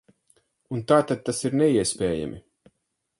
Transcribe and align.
Un 0.75 0.79
tātad 0.91 1.21
tas 1.27 1.41
ir 1.49 1.57
neiespējami. 1.59 2.41